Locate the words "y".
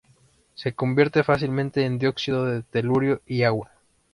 3.27-3.43